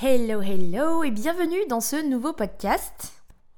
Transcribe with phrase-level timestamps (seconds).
[0.00, 3.14] Hello, hello et bienvenue dans ce nouveau podcast.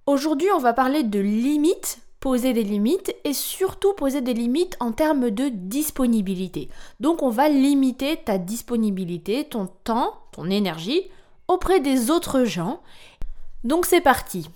[0.07, 4.93] Aujourd'hui, on va parler de limites, poser des limites et surtout poser des limites en
[4.93, 6.71] termes de disponibilité.
[6.99, 11.11] Donc, on va limiter ta disponibilité, ton temps, ton énergie
[11.47, 12.81] auprès des autres gens.
[13.63, 14.49] Donc, c'est parti.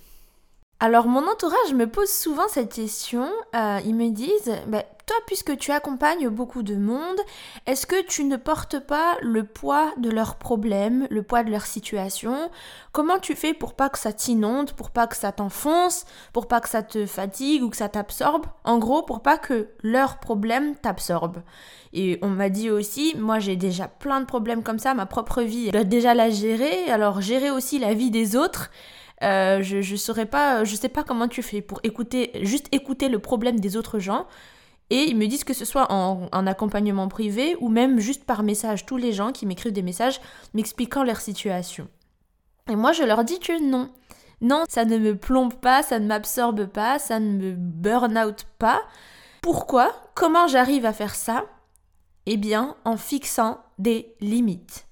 [0.81, 5.57] Alors mon entourage me pose souvent cette question, euh, ils me disent, bah, toi puisque
[5.57, 7.17] tu accompagnes beaucoup de monde,
[7.65, 11.65] est-ce que tu ne portes pas le poids de leurs problèmes, le poids de leur
[11.65, 12.51] situation
[12.91, 16.59] Comment tu fais pour pas que ça t'inonde, pour pas que ça t'enfonce, pour pas
[16.59, 18.45] que ça te fatigue ou que ça t'absorbe?
[18.65, 21.41] En gros, pour pas que leurs problèmes t'absorbent.
[21.93, 25.41] Et on m'a dit aussi, moi j'ai déjà plein de problèmes comme ça, ma propre
[25.41, 28.69] vie, je dois déjà la gérer, alors gérer aussi la vie des autres.
[29.25, 33.09] Euh, je, je saurais pas, je sais pas comment tu fais pour écouter, juste écouter
[33.09, 34.27] le problème des autres gens.
[34.91, 38.43] Et ils me disent que ce soit en, en accompagnement privé ou même juste par
[38.43, 38.85] message.
[38.85, 40.21] Tous les gens qui m'écrivent des messages
[40.53, 41.87] m'expliquant leur situation.
[42.69, 43.89] Et moi, je leur dis que non.
[44.41, 48.45] Non, ça ne me plombe pas, ça ne m'absorbe pas, ça ne me burn out
[48.59, 48.81] pas.
[49.41, 49.91] Pourquoi?
[50.13, 51.45] Comment j'arrive à faire ça?
[52.27, 54.85] Eh bien, en fixant des limites.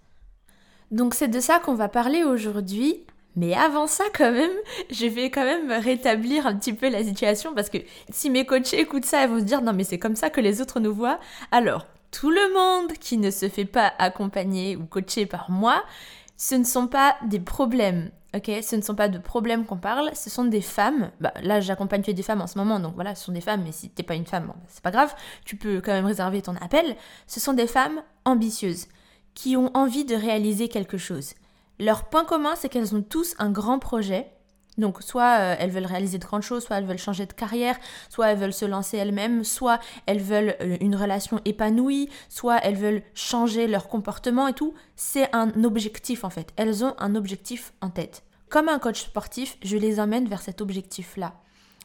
[0.91, 3.05] Donc c'est de ça qu'on va parler aujourd'hui.
[3.35, 4.51] Mais avant ça, quand même,
[4.91, 8.79] je vais quand même rétablir un petit peu la situation parce que si mes coachés
[8.79, 10.93] écoutent ça, ils vont se dire non mais c'est comme ça que les autres nous
[10.93, 11.19] voient.
[11.51, 15.83] Alors, tout le monde qui ne se fait pas accompagner ou coacher par moi,
[16.37, 18.11] ce ne sont pas des problèmes.
[18.35, 21.11] Ok, ce ne sont pas de problèmes qu'on parle, ce sont des femmes.
[21.19, 23.61] Bah, là, j'accompagne des femmes en ce moment, donc voilà, ce sont des femmes.
[23.63, 25.13] Mais si t'es pas une femme, bon, c'est pas grave.
[25.45, 26.95] Tu peux quand même réserver ton appel.
[27.27, 28.87] Ce sont des femmes ambitieuses
[29.35, 31.35] qui ont envie de réaliser quelque chose
[31.79, 34.31] leur point commun, c'est qu'elles ont tous un grand projet.
[34.77, 37.77] Donc soit euh, elles veulent réaliser de grandes choses, soit elles veulent changer de carrière,
[38.09, 42.75] soit elles veulent se lancer elles-mêmes, soit elles veulent euh, une relation épanouie, soit elles
[42.75, 44.73] veulent changer leur comportement et tout.
[44.95, 46.51] C'est un objectif en fait.
[46.55, 48.23] Elles ont un objectif en tête.
[48.49, 51.33] Comme un coach sportif, je les emmène vers cet objectif-là.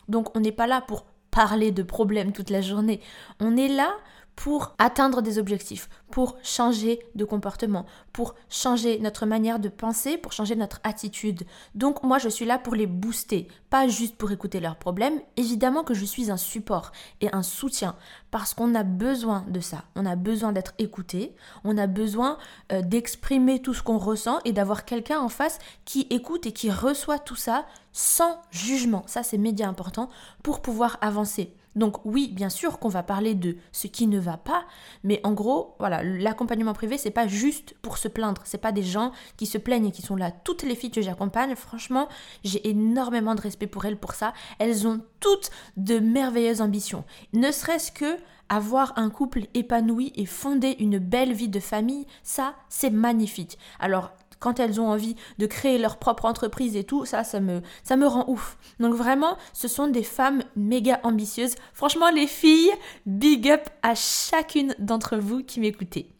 [0.08, 3.00] Donc on n'est pas là pour parler de problèmes toute la journée.
[3.38, 3.94] On est là
[4.38, 10.30] pour atteindre des objectifs, pour changer de comportement, pour changer notre manière de penser, pour
[10.30, 11.42] changer notre attitude.
[11.74, 15.20] Donc moi je suis là pour les booster, pas juste pour écouter leurs problèmes.
[15.36, 17.96] Évidemment que je suis un support et un soutien
[18.30, 19.82] parce qu'on a besoin de ça.
[19.96, 21.34] On a besoin d'être écouté,
[21.64, 22.38] on a besoin
[22.70, 26.70] euh, d'exprimer tout ce qu'on ressent et d'avoir quelqu'un en face qui écoute et qui
[26.70, 29.02] reçoit tout ça sans jugement.
[29.08, 30.08] Ça c'est média important
[30.44, 31.57] pour pouvoir avancer.
[31.78, 34.64] Donc oui, bien sûr qu'on va parler de ce qui ne va pas,
[35.04, 38.82] mais en gros, voilà, l'accompagnement privé, c'est pas juste pour se plaindre, c'est pas des
[38.82, 40.32] gens qui se plaignent et qui sont là.
[40.32, 42.08] Toutes les filles que j'accompagne, franchement,
[42.42, 44.32] j'ai énormément de respect pour elles pour ça.
[44.58, 47.04] Elles ont toutes de merveilleuses ambitions.
[47.32, 48.16] Ne serait-ce que
[48.48, 53.56] avoir un couple épanoui et fonder une belle vie de famille, ça, c'est magnifique.
[53.78, 57.62] Alors, quand elles ont envie de créer leur propre entreprise et tout, ça, ça me,
[57.82, 58.56] ça me rend ouf.
[58.80, 61.54] Donc vraiment, ce sont des femmes méga ambitieuses.
[61.72, 62.70] Franchement, les filles,
[63.06, 66.12] big up à chacune d'entre vous qui m'écoutez.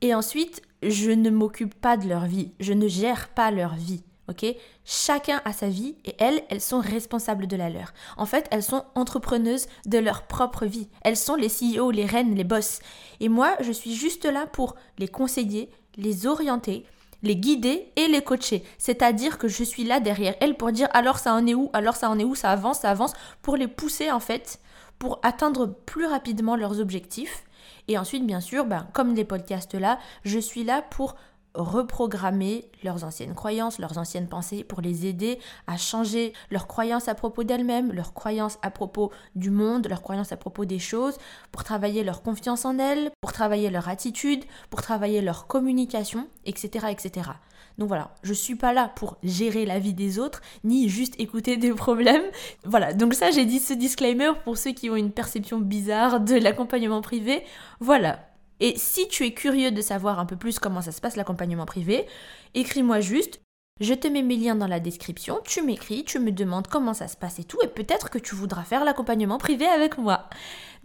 [0.00, 4.02] Et ensuite, je ne m'occupe pas de leur vie, je ne gère pas leur vie.
[4.28, 4.46] Ok?
[4.84, 7.92] Chacun a sa vie et elles, elles sont responsables de la leur.
[8.16, 10.88] En fait, elles sont entrepreneuses de leur propre vie.
[11.02, 12.78] Elles sont les CEO, les reines, les boss.
[13.20, 16.86] Et moi, je suis juste là pour les conseiller, les orienter,
[17.22, 18.64] les guider et les coacher.
[18.78, 21.96] C'est-à-dire que je suis là derrière elles pour dire alors ça en est où, alors
[21.96, 23.12] ça en est où, ça avance, ça avance,
[23.42, 24.60] pour les pousser en fait,
[24.98, 27.44] pour atteindre plus rapidement leurs objectifs.
[27.88, 31.16] Et ensuite, bien sûr, ben, comme les podcasts là, je suis là pour
[31.54, 37.14] reprogrammer leurs anciennes croyances, leurs anciennes pensées pour les aider à changer leurs croyances à
[37.14, 41.18] propos d'elles-mêmes, leurs croyances à propos du monde, leurs croyances à propos des choses,
[41.50, 46.86] pour travailler leur confiance en elles, pour travailler leur attitude, pour travailler leur communication, etc.
[46.90, 47.30] etc.
[47.78, 51.56] Donc voilà, je suis pas là pour gérer la vie des autres, ni juste écouter
[51.56, 52.24] des problèmes.
[52.64, 56.34] Voilà, donc ça j'ai dit ce disclaimer pour ceux qui ont une perception bizarre de
[56.34, 57.42] l'accompagnement privé.
[57.80, 58.20] Voilà,
[58.62, 61.66] et si tu es curieux de savoir un peu plus comment ça se passe l'accompagnement
[61.66, 62.06] privé,
[62.54, 63.40] écris-moi juste.
[63.80, 67.08] Je te mets mes liens dans la description, tu m'écris, tu me demandes comment ça
[67.08, 70.28] se passe et tout, et peut-être que tu voudras faire l'accompagnement privé avec moi.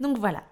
[0.00, 0.42] Donc voilà.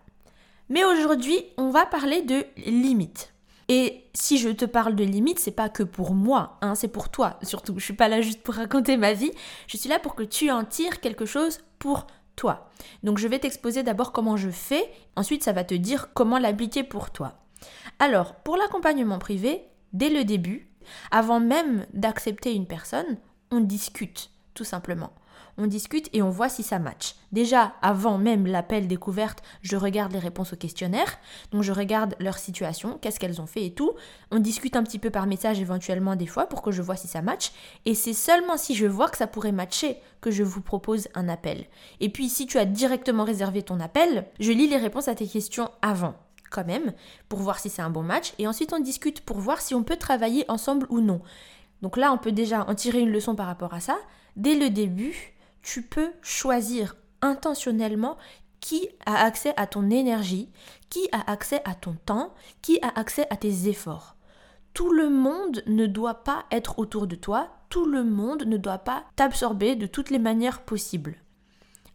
[0.69, 3.33] Mais aujourd'hui, on va parler de limites.
[3.69, 7.09] Et si je te parle de limites, c'est pas que pour moi, hein, c'est pour
[7.09, 7.75] toi surtout.
[7.79, 9.33] Je suis pas là juste pour raconter ma vie,
[9.67, 12.07] je suis là pour que tu en tires quelque chose pour
[12.37, 12.71] toi.
[13.03, 16.85] Donc je vais t'exposer d'abord comment je fais, ensuite ça va te dire comment l'appliquer
[16.85, 17.35] pour toi.
[17.99, 19.63] Alors, pour l'accompagnement privé,
[19.93, 20.69] dès le début,
[21.11, 23.17] avant même d'accepter une personne,
[23.51, 25.13] on discute, tout simplement.
[25.59, 27.15] On discute et on voit si ça match.
[27.33, 31.19] Déjà, avant même l'appel découverte, je regarde les réponses au questionnaire,
[31.51, 33.93] donc je regarde leur situation, qu'est-ce qu'elles ont fait et tout.
[34.31, 37.09] On discute un petit peu par message éventuellement des fois pour que je vois si
[37.09, 37.53] ça match,
[37.85, 41.29] et c'est seulement si je vois que ça pourrait matcher que je vous propose un
[41.29, 41.67] appel.
[42.01, 45.27] Et puis si tu as directement réservé ton appel, je lis les réponses à tes
[45.27, 46.15] questions avant
[46.49, 46.93] quand même,
[47.29, 49.83] pour voir si c'est un bon match, et ensuite on discute pour voir si on
[49.83, 51.21] peut travailler ensemble ou non.
[51.83, 53.99] Donc là, on peut déjà en tirer une leçon par rapport à ça.
[54.37, 55.36] Dès le début,
[55.67, 58.17] tu peux choisir intentionnellement
[58.61, 60.49] qui a accès à ton énergie,
[60.91, 64.15] qui a accès à ton temps, qui a accès à tes efforts.
[64.75, 68.79] Tout le monde ne doit pas être autour de toi, tout le monde ne doit
[68.79, 71.17] pas t'absorber de toutes les manières possibles.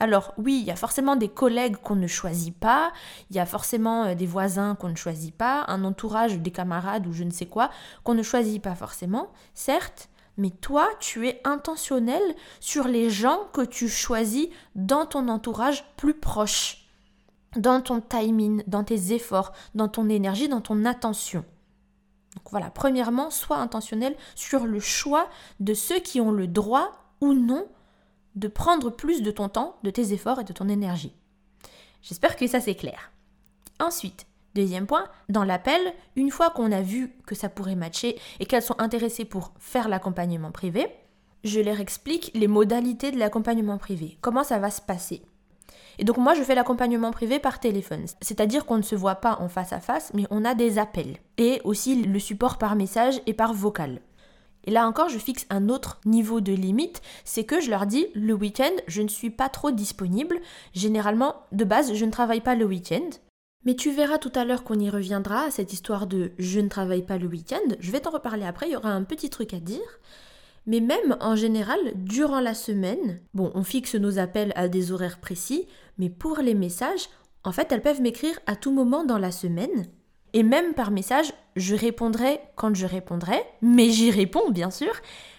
[0.02, 2.92] Alors oui, il y a forcément des collègues qu'on ne choisit pas,
[3.30, 7.08] il y a forcément euh, des voisins qu'on ne choisit pas, un entourage, des camarades
[7.08, 7.70] ou je ne sais quoi
[8.04, 12.22] qu'on ne choisit pas forcément, certes, mais toi, tu es intentionnel
[12.60, 16.88] sur les gens que tu choisis dans ton entourage plus proche,
[17.56, 21.44] dans ton timing, dans tes efforts, dans ton énergie, dans ton attention.
[22.36, 25.28] Donc voilà, premièrement, sois intentionnel sur le choix
[25.60, 27.68] de ceux qui ont le droit ou non
[28.36, 31.14] de prendre plus de ton temps, de tes efforts et de ton énergie.
[32.02, 33.12] J'espère que ça c'est clair.
[33.80, 34.26] Ensuite,
[34.56, 35.82] deuxième point, dans l'appel,
[36.16, 39.90] une fois qu'on a vu que ça pourrait matcher et qu'elles sont intéressées pour faire
[39.90, 40.88] l'accompagnement privé,
[41.44, 45.24] je leur explique les modalités de l'accompagnement privé, comment ça va se passer.
[45.98, 49.38] Et donc moi je fais l'accompagnement privé par téléphone, c'est-à-dire qu'on ne se voit pas
[49.40, 53.22] en face à face, mais on a des appels et aussi le support par message
[53.26, 54.02] et par vocal.
[54.66, 58.08] Et là encore, je fixe un autre niveau de limite, c'est que je leur dis
[58.14, 60.40] le week-end, je ne suis pas trop disponible.
[60.74, 63.10] Généralement, de base, je ne travaille pas le week-end.
[63.66, 66.70] Mais tu verras tout à l'heure qu'on y reviendra à cette histoire de je ne
[66.70, 67.76] travaille pas le week-end.
[67.80, 70.00] Je vais t'en reparler après, il y aura un petit truc à dire.
[70.66, 75.20] Mais même en général, durant la semaine, bon, on fixe nos appels à des horaires
[75.20, 75.68] précis,
[75.98, 77.10] mais pour les messages,
[77.44, 79.88] en fait, elles peuvent m'écrire à tout moment dans la semaine.
[80.34, 84.94] Et même par message, je répondrai quand je répondrai, mais j'y réponds bien sûr,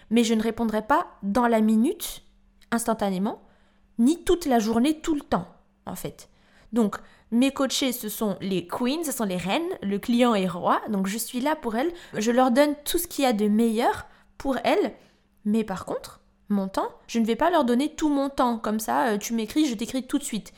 [0.09, 2.23] mais je ne répondrai pas dans la minute,
[2.71, 3.41] instantanément,
[3.97, 5.47] ni toute la journée, tout le temps,
[5.85, 6.29] en fait.
[6.73, 6.97] Donc,
[7.33, 11.07] mes coachés, ce sont les queens, ce sont les reines, le client est roi, donc
[11.07, 14.05] je suis là pour elles, je leur donne tout ce qu'il y a de meilleur
[14.37, 14.93] pour elles,
[15.43, 18.79] mais par contre, mon temps, je ne vais pas leur donner tout mon temps, comme
[18.79, 20.53] ça, euh, tu m'écris, je t'écris tout de suite.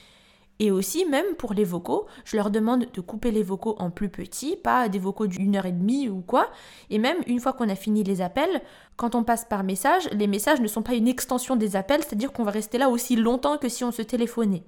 [0.59, 4.09] Et aussi, même pour les vocaux, je leur demande de couper les vocaux en plus
[4.09, 6.49] petits, pas des vocaux d'une heure et demie ou quoi.
[6.89, 8.61] Et même une fois qu'on a fini les appels,
[8.95, 12.31] quand on passe par message, les messages ne sont pas une extension des appels, c'est-à-dire
[12.31, 14.63] qu'on va rester là aussi longtemps que si on se téléphonait.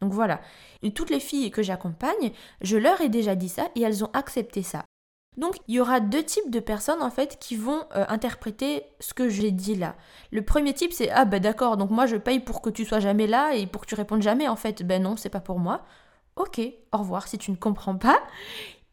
[0.00, 0.40] Donc voilà.
[0.94, 4.62] Toutes les filles que j'accompagne, je leur ai déjà dit ça et elles ont accepté
[4.62, 4.84] ça.
[5.36, 9.12] Donc il y aura deux types de personnes en fait qui vont euh, interpréter ce
[9.12, 9.94] que j'ai dit là.
[10.32, 13.00] Le premier type c'est ah ben d'accord donc moi je paye pour que tu sois
[13.00, 14.82] jamais là et pour que tu répondes jamais en fait.
[14.82, 15.84] Ben non c'est pas pour moi.
[16.36, 16.60] Ok
[16.92, 18.18] au revoir si tu ne comprends pas.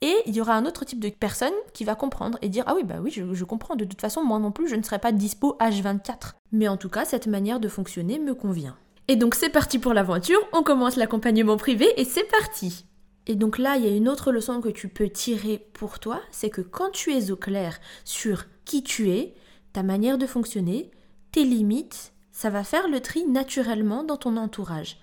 [0.01, 2.75] Et il y aura un autre type de personne qui va comprendre et dire Ah
[2.75, 3.77] oui, bah oui, je, je, comprends.
[3.77, 6.33] De toute façon, moi non plus, je ne serai pas dispo H24.
[6.51, 8.75] Mais en tout cas, cette manière de fonctionner me convient.
[9.07, 10.39] Et donc, c'est parti pour l'aventure.
[10.53, 12.85] On commence l'accompagnement privé et c'est parti.
[13.25, 16.21] Et donc là, il y a une autre leçon que tu peux tirer pour toi,
[16.31, 19.33] c'est que quand tu es au clair sur qui tu es,
[19.71, 20.91] ta manière de fonctionner,
[21.31, 24.97] tes limites, ça va faire le tri naturellement dans ton entourage.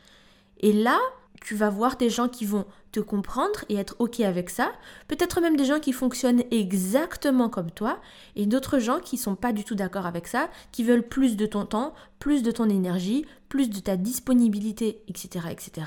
[0.59, 0.99] Et là,
[1.41, 4.73] tu vas voir des gens qui vont te comprendre et être OK avec ça,
[5.09, 8.01] peut-être même des gens qui fonctionnent exactement comme toi,
[8.37, 11.47] et d'autres gens qui sont pas du tout d'accord avec ça, qui veulent plus de
[11.47, 15.83] ton temps, plus de ton énergie, plus de ta disponibilité, etc., etc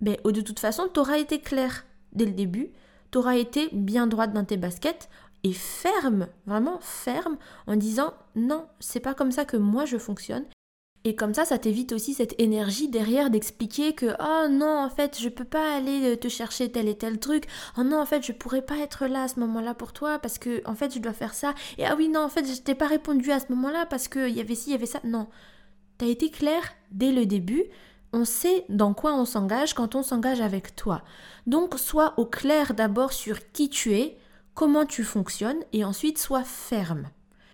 [0.00, 2.70] ben, de toute façon, tu auras été clair dès le début,
[3.10, 5.08] tu auras été bien droite dans tes baskets
[5.44, 7.36] et ferme, vraiment ferme,
[7.66, 10.44] en disant non, c'est pas comme ça que moi je fonctionne.
[11.04, 15.18] Et comme ça, ça t'évite aussi cette énergie derrière d'expliquer que oh non, en fait,
[15.20, 17.44] je peux pas aller te chercher tel et tel truc.
[17.78, 20.38] Oh non, en fait, je pourrais pas être là à ce moment-là pour toi parce
[20.38, 21.54] que en fait, je dois faire ça.
[21.78, 24.36] Et ah oui, non, en fait, je t'ai pas répondu à ce moment-là parce qu'il
[24.36, 25.00] y avait ci, il y avait ça.
[25.04, 25.28] Non.
[25.98, 27.64] T'as été clair dès le début
[28.12, 31.02] on sait dans quoi on s'engage quand on s'engage avec toi.
[31.46, 34.16] Donc sois au clair d'abord sur qui tu es,
[34.54, 37.10] comment tu fonctionnes, et ensuite sois ferme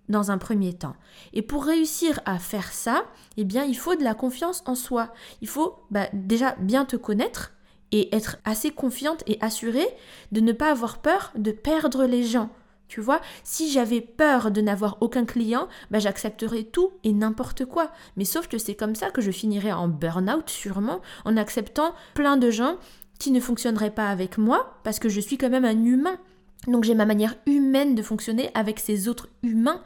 [0.09, 0.95] dans un premier temps.
[1.33, 3.05] Et pour réussir à faire ça,
[3.37, 5.13] eh bien, il faut de la confiance en soi.
[5.41, 7.53] Il faut bah, déjà bien te connaître
[7.91, 9.87] et être assez confiante et assurée
[10.31, 12.49] de ne pas avoir peur de perdre les gens.
[12.87, 17.91] Tu vois, si j'avais peur de n'avoir aucun client, bah j'accepterais tout et n'importe quoi.
[18.15, 22.37] Mais sauf que c'est comme ça que je finirais en burn-out sûrement, en acceptant plein
[22.37, 22.77] de gens
[23.17, 26.17] qui ne fonctionneraient pas avec moi, parce que je suis quand même un humain.
[26.67, 29.81] Donc j'ai ma manière humaine de fonctionner avec ces autres humains.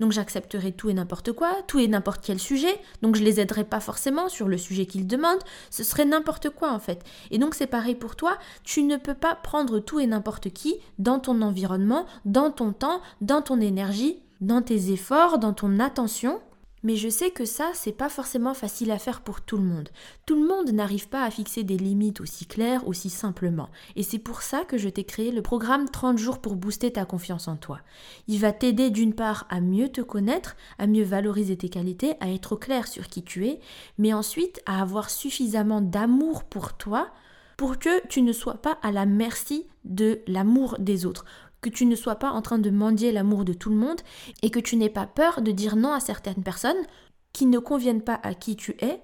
[0.00, 2.80] Donc j'accepterai tout et n'importe quoi, tout et n'importe quel sujet.
[3.02, 5.42] Donc je les aiderai pas forcément sur le sujet qu'ils demandent.
[5.70, 7.04] Ce serait n'importe quoi en fait.
[7.30, 8.38] Et donc c'est pareil pour toi.
[8.64, 13.00] Tu ne peux pas prendre tout et n'importe qui dans ton environnement, dans ton temps,
[13.20, 16.40] dans ton énergie, dans tes efforts, dans ton attention.
[16.84, 19.88] Mais je sais que ça, c'est pas forcément facile à faire pour tout le monde.
[20.26, 23.70] Tout le monde n'arrive pas à fixer des limites aussi claires, aussi simplement.
[23.96, 27.04] Et c'est pour ça que je t'ai créé le programme 30 jours pour booster ta
[27.04, 27.80] confiance en toi.
[28.28, 32.30] Il va t'aider d'une part à mieux te connaître, à mieux valoriser tes qualités, à
[32.30, 33.60] être clair sur qui tu es,
[33.98, 37.08] mais ensuite à avoir suffisamment d'amour pour toi
[37.56, 41.24] pour que tu ne sois pas à la merci de l'amour des autres,
[41.64, 44.02] que tu ne sois pas en train de mendier l'amour de tout le monde
[44.42, 46.84] et que tu n'aies pas peur de dire non à certaines personnes
[47.32, 49.00] qui ne conviennent pas à qui tu es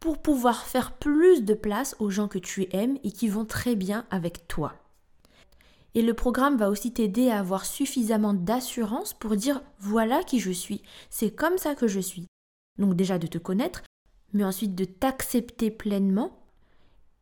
[0.00, 3.76] pour pouvoir faire plus de place aux gens que tu aimes et qui vont très
[3.76, 4.74] bien avec toi.
[5.94, 10.50] Et le programme va aussi t'aider à avoir suffisamment d'assurance pour dire voilà qui je
[10.50, 12.26] suis, c'est comme ça que je suis.
[12.78, 13.82] Donc déjà de te connaître,
[14.32, 16.40] mais ensuite de t'accepter pleinement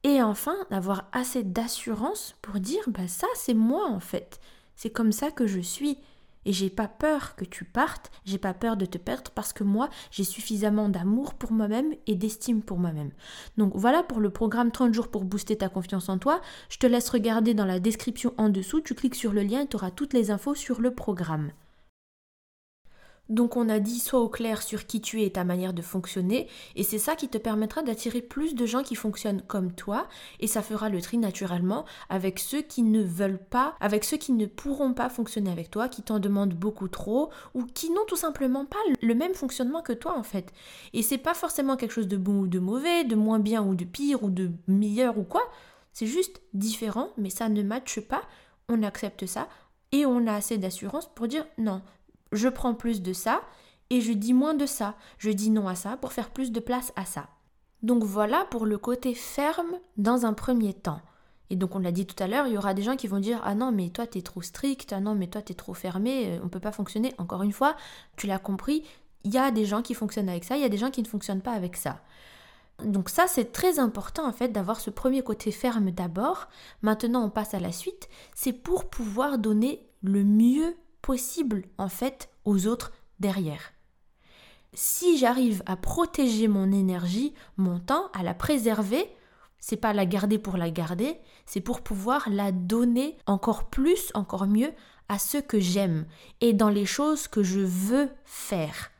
[0.02, 4.40] et enfin d'avoir assez d'assurance pour dire bah ça c'est moi en fait.
[4.78, 5.98] C'est comme ça que je suis.
[6.44, 9.64] Et j'ai pas peur que tu partes, j'ai pas peur de te perdre parce que
[9.64, 13.10] moi, j'ai suffisamment d'amour pour moi-même et d'estime pour moi-même.
[13.58, 16.40] Donc voilà pour le programme 30 jours pour booster ta confiance en toi.
[16.70, 19.66] Je te laisse regarder dans la description en dessous, tu cliques sur le lien et
[19.66, 21.50] tu auras toutes les infos sur le programme.
[23.28, 25.82] Donc on a dit sois au clair sur qui tu es et ta manière de
[25.82, 30.08] fonctionner et c'est ça qui te permettra d'attirer plus de gens qui fonctionnent comme toi
[30.40, 34.32] et ça fera le tri naturellement avec ceux qui ne veulent pas, avec ceux qui
[34.32, 38.16] ne pourront pas fonctionner avec toi, qui t'en demandent beaucoup trop ou qui n'ont tout
[38.16, 40.52] simplement pas le même fonctionnement que toi en fait.
[40.94, 43.74] Et c'est pas forcément quelque chose de bon ou de mauvais, de moins bien ou
[43.74, 45.42] de pire ou de meilleur ou quoi,
[45.92, 48.22] c'est juste différent mais ça ne matche pas,
[48.68, 49.48] on accepte ça
[49.92, 51.82] et on a assez d'assurance pour dire non,
[52.32, 53.42] je prends plus de ça
[53.90, 54.94] et je dis moins de ça.
[55.18, 57.28] Je dis non à ça pour faire plus de place à ça.
[57.82, 61.00] Donc voilà pour le côté ferme dans un premier temps.
[61.50, 63.20] Et donc on l'a dit tout à l'heure, il y aura des gens qui vont
[63.20, 66.36] dire ah non mais toi t'es trop strict, ah non mais toi t'es trop fermé,
[66.36, 67.14] euh, on peut pas fonctionner.
[67.18, 67.76] Encore une fois,
[68.16, 68.84] tu l'as compris,
[69.24, 71.02] il y a des gens qui fonctionnent avec ça, il y a des gens qui
[71.02, 72.00] ne fonctionnent pas avec ça.
[72.84, 76.48] Donc ça c'est très important en fait d'avoir ce premier côté ferme d'abord.
[76.82, 82.30] Maintenant on passe à la suite, c'est pour pouvoir donner le mieux possible en fait
[82.44, 83.72] aux autres derrière.
[84.74, 89.10] Si j'arrive à protéger mon énergie, mon temps, à la préserver,
[89.58, 94.46] c'est pas la garder pour la garder, c'est pour pouvoir la donner encore plus, encore
[94.46, 94.72] mieux
[95.08, 96.06] à ceux que j'aime
[96.40, 98.90] et dans les choses que je veux faire.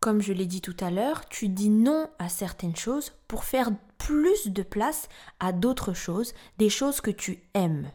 [0.00, 3.70] Comme je l'ai dit tout à l'heure, tu dis non à certaines choses pour faire
[3.98, 5.08] plus de place
[5.40, 7.90] à d'autres choses, des choses que tu aimes.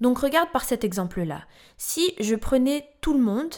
[0.00, 1.44] Donc regarde par cet exemple-là.
[1.78, 3.54] Si je prenais tout le monde,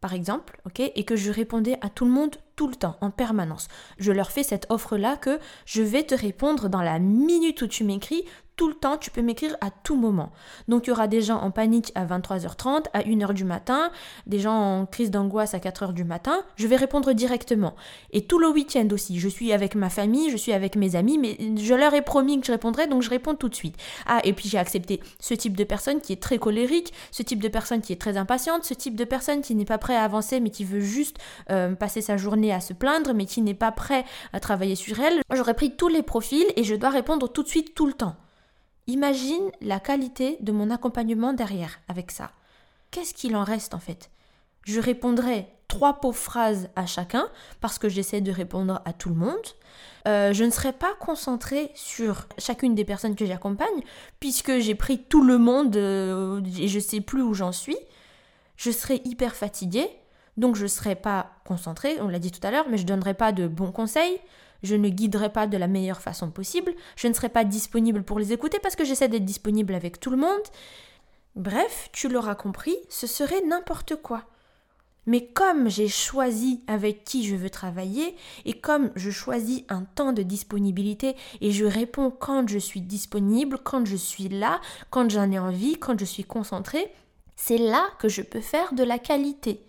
[0.00, 3.10] par exemple, ok, et que je répondais à tout le monde tout le temps, en
[3.10, 7.66] permanence, je leur fais cette offre-là que je vais te répondre dans la minute où
[7.66, 8.24] tu m'écris,
[8.56, 10.32] tout le temps, tu peux m'écrire à tout moment.
[10.66, 13.90] Donc il y aura des gens en panique à 23h30, à 1h du matin,
[14.26, 17.76] des gens en crise d'angoisse à 4h du matin, je vais répondre directement.
[18.12, 21.18] Et tout le week-end aussi, je suis avec ma famille, je suis avec mes amis,
[21.18, 23.76] mais je leur ai promis que je répondrais, donc je réponds tout de suite.
[24.06, 27.42] Ah, et puis j'ai accepté ce type de personne qui est très colérique, ce type
[27.42, 30.04] de personne qui est très impatiente, ce type de personne qui n'est pas prêt à
[30.04, 31.18] avancer, mais qui veut juste
[31.50, 34.98] euh, passer sa journée à se plaindre, mais qui n'est pas prêt à travailler sur
[35.00, 35.22] elle.
[35.32, 38.16] J'aurais pris tous les profils et je dois répondre tout de suite, tout le temps.
[38.86, 42.30] Imagine la qualité de mon accompagnement derrière avec ça.
[42.90, 44.10] Qu'est-ce qu'il en reste en fait?
[44.64, 47.28] Je répondrai trois pauvres phrases à chacun
[47.60, 49.34] parce que j'essaie de répondre à tout le monde.
[50.06, 53.82] Euh, je ne serai pas concentrée sur chacune des personnes que j'accompagne
[54.20, 57.76] puisque j'ai pris tout le monde euh, et je sais plus où j'en suis.
[58.56, 59.90] Je serai hyper fatiguée,
[60.36, 62.88] donc je ne serai pas concentrée, on l'a dit tout à l'heure, mais je ne
[62.88, 64.20] donnerai pas de bons conseils
[64.62, 68.18] je ne guiderai pas de la meilleure façon possible, je ne serai pas disponible pour
[68.18, 70.42] les écouter parce que j'essaie d'être disponible avec tout le monde.
[71.34, 74.24] Bref, tu l'auras compris, ce serait n'importe quoi.
[75.08, 80.12] Mais comme j'ai choisi avec qui je veux travailler et comme je choisis un temps
[80.12, 85.30] de disponibilité et je réponds quand je suis disponible, quand je suis là, quand j'en
[85.30, 86.92] ai envie, quand je suis concentrée,
[87.36, 89.62] c'est là que je peux faire de la qualité.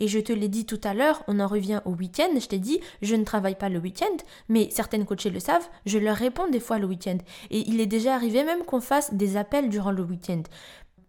[0.00, 2.28] Et je te l'ai dit tout à l'heure, on en revient au week-end.
[2.38, 4.16] Je t'ai dit, je ne travaille pas le week-end,
[4.48, 7.18] mais certaines coachées le savent, je leur réponds des fois le week-end.
[7.50, 10.42] Et il est déjà arrivé même qu'on fasse des appels durant le week-end.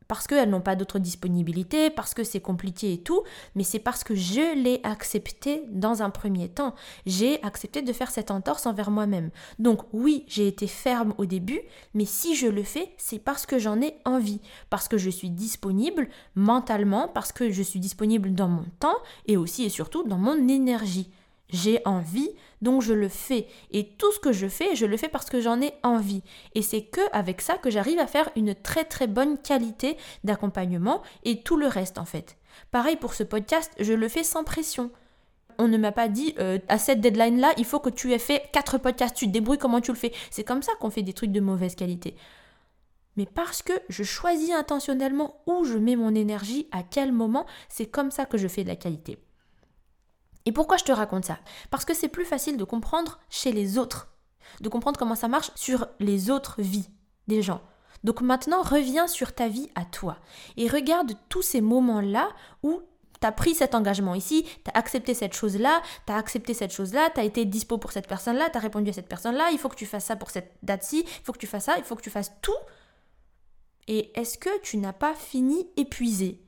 [0.07, 3.23] Parce qu'elles n'ont pas d'autre disponibilité, parce que c'est compliqué et tout,
[3.55, 6.75] mais c'est parce que je l'ai accepté dans un premier temps.
[7.05, 9.31] J'ai accepté de faire cette entorse envers moi-même.
[9.59, 11.61] Donc oui, j'ai été ferme au début,
[11.93, 15.29] mais si je le fais, c'est parce que j'en ai envie, parce que je suis
[15.29, 20.17] disponible mentalement, parce que je suis disponible dans mon temps et aussi et surtout dans
[20.17, 21.11] mon énergie.
[21.49, 22.29] J'ai envie,
[22.61, 23.47] donc je le fais.
[23.71, 26.21] Et tout ce que je fais, je le fais parce que j'en ai envie.
[26.55, 31.01] Et c'est que avec ça que j'arrive à faire une très très bonne qualité d'accompagnement
[31.23, 32.37] et tout le reste en fait.
[32.71, 34.91] Pareil pour ce podcast, je le fais sans pression.
[35.57, 38.43] On ne m'a pas dit euh, à cette deadline-là, il faut que tu aies fait
[38.51, 40.11] quatre podcasts, tu te débrouilles comment tu le fais?
[40.29, 42.15] C'est comme ça qu'on fait des trucs de mauvaise qualité.
[43.15, 47.87] Mais parce que je choisis intentionnellement où je mets mon énergie, à quel moment, c'est
[47.87, 49.17] comme ça que je fais de la qualité.
[50.47, 51.39] Et pourquoi je te raconte ça?
[51.71, 54.07] Parce que c'est plus facile de comprendre chez les autres,
[54.61, 56.89] de comprendre comment ça marche sur les autres vies
[57.27, 57.59] des gens.
[58.05, 60.19] Donc maintenant, reviens sur ta vie à toi
[60.55, 62.29] et regarde tous ces moments-là
[62.63, 62.81] où
[63.19, 66.71] tu as pris cet engagement ici, tu as accepté cette chose-là, tu as accepté cette
[66.71, 69.57] chose-là, tu as été dispo pour cette personne-là, tu as répondu à cette personne-là, il
[69.57, 71.83] faut que tu fasses ça pour cette date-ci, il faut que tu fasses ça, il
[71.83, 72.55] faut que tu fasses tout.
[73.89, 76.41] Et est-ce que tu n'as pas fini épuisé?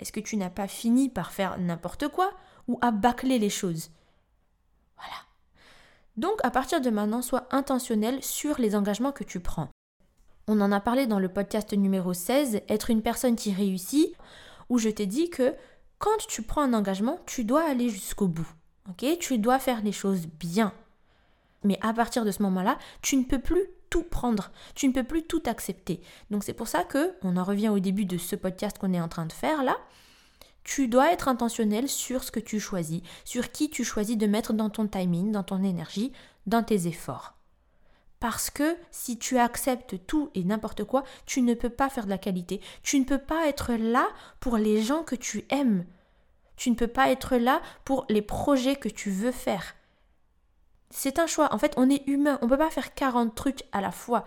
[0.00, 2.32] Est-ce que tu n'as pas fini par faire n'importe quoi?
[2.68, 3.90] Ou à bâcler les choses.
[4.96, 5.16] Voilà.
[6.16, 9.68] Donc à partir de maintenant, sois intentionnel sur les engagements que tu prends.
[10.46, 14.14] On en a parlé dans le podcast numéro 16, être une personne qui réussit,
[14.68, 15.54] où je t'ai dit que
[15.98, 18.48] quand tu prends un engagement, tu dois aller jusqu'au bout.
[18.88, 19.04] Ok?
[19.18, 20.72] Tu dois faire les choses bien.
[21.64, 25.02] Mais à partir de ce moment-là, tu ne peux plus tout prendre, tu ne peux
[25.02, 26.00] plus tout accepter.
[26.30, 29.00] Donc c'est pour ça que on en revient au début de ce podcast qu'on est
[29.00, 29.76] en train de faire là
[30.68, 34.52] tu dois être intentionnel sur ce que tu choisis, sur qui tu choisis de mettre
[34.52, 36.12] dans ton timing, dans ton énergie,
[36.46, 37.38] dans tes efforts.
[38.20, 42.10] Parce que si tu acceptes tout et n'importe quoi, tu ne peux pas faire de
[42.10, 42.60] la qualité.
[42.82, 44.08] Tu ne peux pas être là
[44.40, 45.86] pour les gens que tu aimes.
[46.56, 49.74] Tu ne peux pas être là pour les projets que tu veux faire.
[50.90, 51.54] C'est un choix.
[51.54, 52.38] En fait, on est humain.
[52.42, 54.26] On ne peut pas faire 40 trucs à la fois.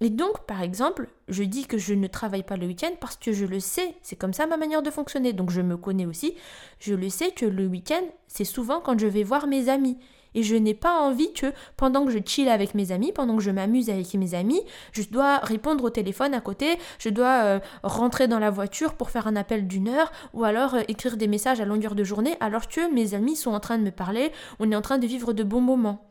[0.00, 3.32] Et donc, par exemple, je dis que je ne travaille pas le week-end parce que
[3.32, 5.32] je le sais, c'est comme ça ma manière de fonctionner.
[5.32, 6.34] Donc, je me connais aussi.
[6.80, 9.98] Je le sais que le week-end, c'est souvent quand je vais voir mes amis.
[10.34, 13.42] Et je n'ai pas envie que pendant que je chill avec mes amis, pendant que
[13.42, 14.60] je m'amuse avec mes amis,
[14.92, 19.10] je dois répondre au téléphone à côté, je dois euh, rentrer dans la voiture pour
[19.10, 22.36] faire un appel d'une heure, ou alors euh, écrire des messages à longueur de journée
[22.40, 25.06] alors que mes amis sont en train de me parler, on est en train de
[25.06, 26.10] vivre de bons moments.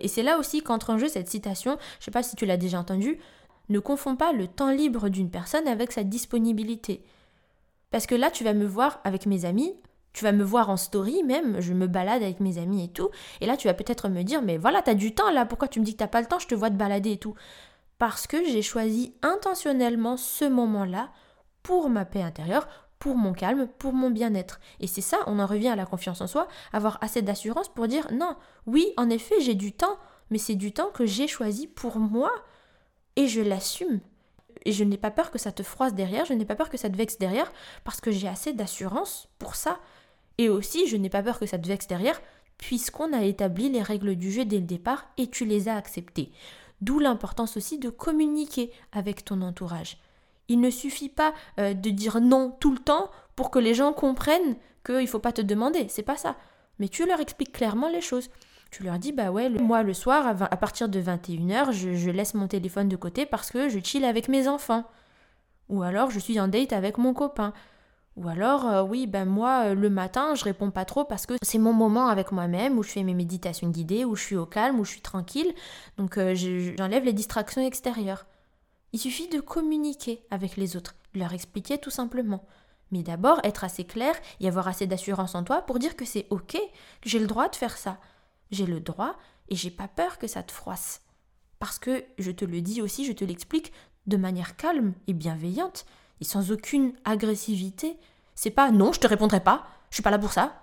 [0.00, 2.46] Et c'est là aussi qu'entre en jeu cette citation, je ne sais pas si tu
[2.46, 3.18] l'as déjà entendue,
[3.68, 7.02] ne confonds pas le temps libre d'une personne avec sa disponibilité.
[7.90, 9.74] Parce que là, tu vas me voir avec mes amis,
[10.12, 13.10] tu vas me voir en story même, je me balade avec mes amis et tout,
[13.40, 15.80] et là tu vas peut-être me dire, mais voilà, t'as du temps là, pourquoi tu
[15.80, 17.34] me dis que t'as pas le temps, je te vois te balader et tout.
[17.98, 21.10] Parce que j'ai choisi intentionnellement ce moment-là
[21.62, 22.66] pour ma paix intérieure,
[23.02, 24.60] pour mon calme, pour mon bien-être.
[24.78, 27.88] Et c'est ça, on en revient à la confiance en soi, avoir assez d'assurance pour
[27.88, 28.36] dire non,
[28.66, 29.98] oui, en effet, j'ai du temps,
[30.30, 32.30] mais c'est du temps que j'ai choisi pour moi
[33.16, 33.98] et je l'assume.
[34.64, 36.76] Et je n'ai pas peur que ça te froisse derrière, je n'ai pas peur que
[36.76, 37.50] ça te vexe derrière,
[37.82, 39.80] parce que j'ai assez d'assurance pour ça.
[40.38, 42.22] Et aussi, je n'ai pas peur que ça te vexe derrière,
[42.56, 46.30] puisqu'on a établi les règles du jeu dès le départ et tu les as acceptées.
[46.82, 49.98] D'où l'importance aussi de communiquer avec ton entourage.
[50.48, 53.92] Il ne suffit pas euh, de dire non tout le temps pour que les gens
[53.92, 55.86] comprennent qu'il ne faut pas te demander.
[55.88, 56.36] C'est pas ça.
[56.78, 58.28] Mais tu leur expliques clairement les choses.
[58.70, 62.48] Tu leur dis, bah ouais, moi le soir, à, partir de 21h, je, laisse mon
[62.48, 64.84] téléphone de côté parce que je chill avec mes enfants.
[65.68, 67.52] Ou alors, je suis en date avec mon copain.
[68.16, 71.34] Ou alors, euh, oui, ben moi, euh, le matin, je réponds pas trop parce que
[71.42, 74.46] c'est mon moment avec moi-même, où je fais mes méditations guidées, où je suis au
[74.46, 75.52] calme, où je suis tranquille.
[75.98, 78.26] Donc, j'enlève les distractions extérieures.
[78.92, 82.44] Il suffit de communiquer avec les autres, de leur expliquer tout simplement.
[82.90, 86.26] Mais d'abord, être assez clair et avoir assez d'assurance en toi pour dire que c'est
[86.28, 86.58] ok,
[87.04, 87.98] j'ai le droit de faire ça.
[88.50, 89.16] J'ai le droit
[89.48, 91.00] et j'ai pas peur que ça te froisse.
[91.58, 93.72] Parce que, je te le dis aussi, je te l'explique
[94.06, 95.86] de manière calme et bienveillante
[96.20, 97.96] et sans aucune agressivité.
[98.34, 100.60] C'est pas non, je te répondrai pas, je suis pas là pour ça.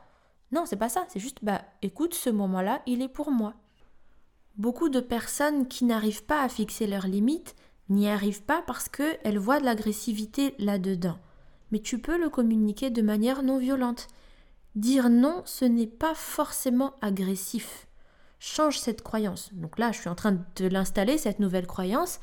[0.51, 3.53] Non, c'est pas ça, c'est juste bah écoute, ce moment-là, il est pour moi.
[4.55, 7.55] Beaucoup de personnes qui n'arrivent pas à fixer leurs limites
[7.89, 11.17] n'y arrive pas parce qu'elle voit de l'agressivité là-dedans.
[11.71, 14.08] Mais tu peux le communiquer de manière non violente.
[14.75, 17.88] Dire non, ce n'est pas forcément agressif.
[18.39, 19.54] Change cette croyance.
[19.54, 22.19] Donc là, je suis en train de l'installer, cette nouvelle croyance.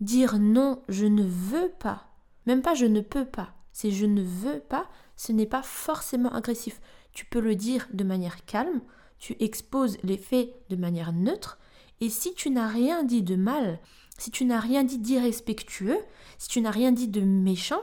[0.00, 2.08] Dire non, je ne veux pas.
[2.46, 3.54] Même pas je ne peux pas.
[3.72, 6.80] C'est je ne veux pas, ce n'est pas forcément agressif.
[7.12, 8.80] Tu peux le dire de manière calme,
[9.18, 11.58] tu exposes les faits de manière neutre,
[12.00, 13.78] et si tu n'as rien dit de mal,
[14.18, 15.98] si tu n'as rien dit d'irrespectueux,
[16.38, 17.82] si tu n'as rien dit de méchant,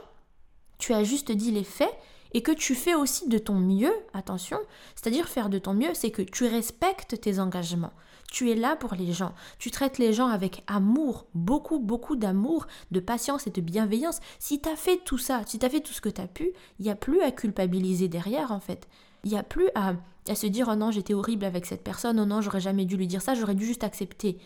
[0.78, 1.92] tu as juste dit les faits
[2.32, 4.58] et que tu fais aussi de ton mieux, attention,
[4.94, 7.92] c'est-à-dire faire de ton mieux, c'est que tu respectes tes engagements.
[8.30, 9.34] Tu es là pour les gens.
[9.58, 14.20] Tu traites les gens avec amour, beaucoup, beaucoup d'amour, de patience et de bienveillance.
[14.38, 16.28] Si tu as fait tout ça, si tu as fait tout ce que tu as
[16.28, 18.86] pu, il n'y a plus à culpabiliser derrière, en fait.
[19.24, 19.94] Il n'y a plus à,
[20.28, 22.96] à se dire, oh non, j'étais horrible avec cette personne, oh non, j'aurais jamais dû
[22.96, 24.38] lui dire ça, j'aurais dû juste accepter.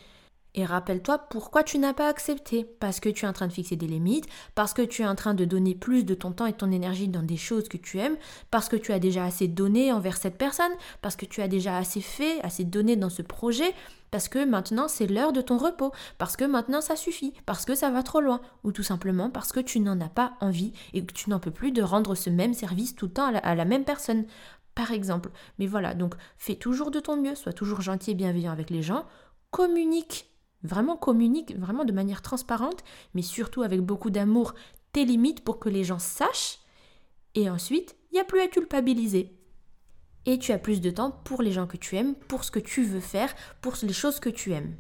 [0.57, 2.65] Et rappelle-toi pourquoi tu n'as pas accepté.
[2.65, 5.17] Parce que tu es en train de fixer des limites, parce que tu es en
[5.17, 7.99] train de donner plus de ton temps et ton énergie dans des choses que tu
[7.99, 8.17] aimes,
[8.53, 10.71] parce que tu as déjà assez donné envers cette personne,
[11.03, 13.75] parce que tu as déjà assez fait, assez donné dans ce projet,
[14.13, 17.75] parce que maintenant c'est l'heure de ton repos, parce que maintenant ça suffit, parce que
[17.75, 21.05] ça va trop loin, ou tout simplement parce que tu n'en as pas envie et
[21.05, 23.39] que tu n'en peux plus de rendre ce même service tout le temps à la,
[23.41, 24.25] à la même personne.
[24.77, 25.31] Par exemple.
[25.59, 28.83] Mais voilà, donc fais toujours de ton mieux, sois toujours gentil et bienveillant avec les
[28.83, 29.05] gens,
[29.53, 30.34] communique
[30.65, 32.83] Vraiment communique, vraiment de manière transparente,
[33.15, 34.55] mais surtout avec beaucoup d'amour,
[34.93, 36.59] tes limites pour que les gens sachent.
[37.35, 39.37] Et ensuite, il n'y a plus à culpabiliser.
[40.27, 42.59] Et tu as plus de temps pour les gens que tu aimes, pour ce que
[42.59, 44.75] tu veux faire, pour les choses que tu aimes.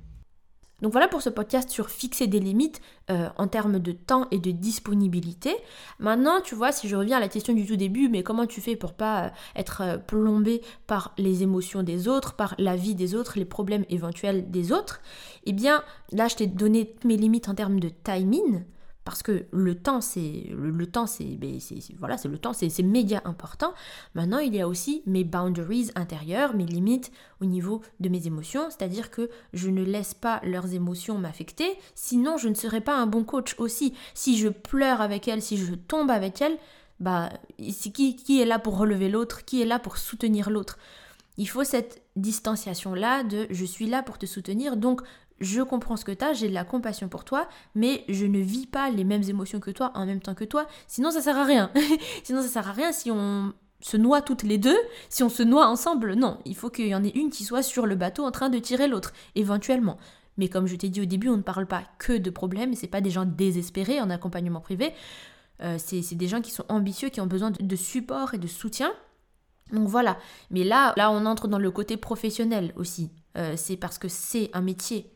[0.82, 4.38] Donc voilà pour ce podcast sur fixer des limites euh, en termes de temps et
[4.38, 5.54] de disponibilité.
[5.98, 8.60] Maintenant, tu vois, si je reviens à la question du tout début, mais comment tu
[8.60, 12.94] fais pour pas euh, être euh, plombé par les émotions des autres, par la vie
[12.94, 15.00] des autres, les problèmes éventuels des autres?
[15.46, 15.82] Eh bien,
[16.12, 18.64] là, je t'ai donné mes limites en termes de timing
[19.04, 21.06] parce que le temps c'est le, temps
[21.38, 23.74] ben, c'est voilà c'est le temps c'est méga important.
[24.14, 28.70] Maintenant il y a aussi mes boundaries intérieures mes limites au niveau de mes émotions.
[28.70, 31.76] C'est-à-dire que je ne laisse pas leurs émotions m'affecter.
[31.94, 33.94] Sinon je ne serai pas un bon coach aussi.
[34.14, 36.56] Si je pleure avec elles si je tombe avec elles
[37.00, 40.78] bah qui, qui est là pour relever l'autre qui est là pour soutenir l'autre?
[41.36, 44.76] Il faut cette distanciation là de je suis là pour te soutenir.
[44.76, 45.02] Donc
[45.44, 48.38] je comprends ce que tu as, j'ai de la compassion pour toi, mais je ne
[48.38, 51.36] vis pas les mêmes émotions que toi en même temps que toi, sinon ça sert
[51.36, 51.70] à rien.
[52.24, 54.78] sinon ça sert à rien si on se noie toutes les deux,
[55.10, 57.62] si on se noie ensemble, non, il faut qu'il y en ait une qui soit
[57.62, 59.98] sur le bateau en train de tirer l'autre, éventuellement.
[60.38, 62.88] Mais comme je t'ai dit au début, on ne parle pas que de problèmes, c'est
[62.88, 64.92] pas des gens désespérés en accompagnement privé,
[65.62, 68.92] euh, c'est des gens qui sont ambitieux, qui ont besoin de, support et de soutien.
[69.72, 70.18] Donc voilà,
[70.50, 73.10] mais là, là on entre dans le côté professionnel aussi.
[73.36, 75.13] Euh, c'est parce que c'est un métier,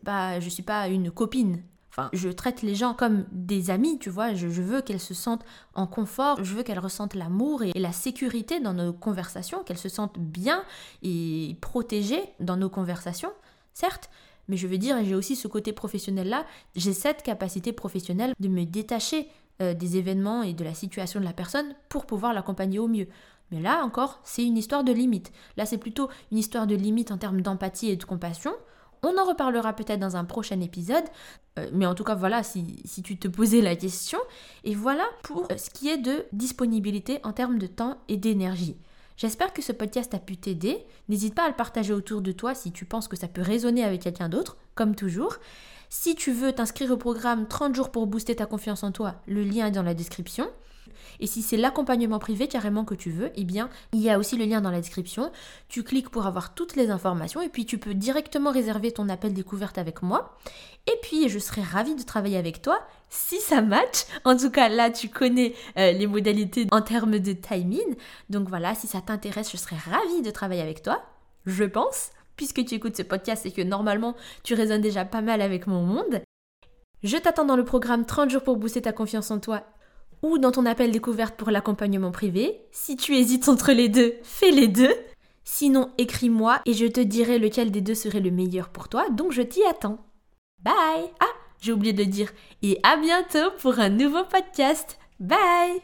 [0.00, 1.62] pas, je suis pas une copine.
[1.90, 4.32] Enfin, je traite les gens comme des amis, tu vois.
[4.34, 8.60] Je, veux qu'elles se sentent en confort, je veux qu'elles ressentent l'amour et, la sécurité
[8.60, 10.62] dans nos conversations, qu'elles se sentent bien
[11.02, 13.32] et protégées dans nos conversations,
[13.74, 14.08] certes.
[14.48, 16.44] Mais je veux dire, j'ai aussi ce côté professionnel-là.
[16.74, 19.28] J'ai cette capacité professionnelle de me détacher
[19.60, 23.06] euh, des événements et de la situation de la personne pour pouvoir l'accompagner au mieux.
[23.50, 25.32] Mais là encore, c'est une histoire de limite.
[25.56, 28.52] Là, c'est plutôt une histoire de limite en termes d'empathie et de compassion.
[29.02, 31.04] On en reparlera peut-être dans un prochain épisode,
[31.58, 34.18] euh, mais en tout cas voilà si, tu te posais la question.
[34.64, 38.76] Et voilà pour euh, ce qui est de disponibilité en termes de temps et d'énergie.
[39.16, 40.78] J'espère que ce podcast a pu t'aider.
[41.08, 43.84] N'hésite pas à le partager autour de toi si tu penses que ça peut résonner
[43.84, 45.36] avec quelqu'un d'autre, comme toujours.
[45.90, 49.42] Si tu veux t'inscrire au programme 30 jours pour booster ta confiance en toi, le
[49.42, 50.48] lien est dans la description.
[51.20, 54.36] Et si c'est l'accompagnement privé carrément que tu veux, eh bien, il y a aussi
[54.36, 55.30] le lien dans la description.
[55.68, 59.32] Tu cliques pour avoir toutes les informations et puis tu peux directement réserver ton appel
[59.34, 60.38] découverte avec moi.
[60.86, 64.04] Et puis, je serai ravie de travailler avec toi si ça match.
[64.24, 67.96] En tout cas, là, tu connais euh, les modalités en termes de timing.
[68.30, 71.02] Donc voilà, si ça t'intéresse, je serai ravie de travailler avec toi.
[71.46, 72.10] Je pense
[72.40, 75.82] puisque tu écoutes ce podcast et que normalement tu résonnes déjà pas mal avec mon
[75.82, 76.22] monde.
[77.02, 79.64] Je t'attends dans le programme 30 jours pour booster ta confiance en toi
[80.22, 82.60] ou dans ton appel découverte pour l'accompagnement privé.
[82.72, 84.94] Si tu hésites entre les deux, fais les deux.
[85.44, 89.32] Sinon, écris-moi et je te dirai lequel des deux serait le meilleur pour toi, donc
[89.32, 89.98] je t'y attends.
[90.62, 91.26] Bye Ah,
[91.60, 92.30] j'ai oublié de dire.
[92.62, 94.98] Et à bientôt pour un nouveau podcast.
[95.18, 95.82] Bye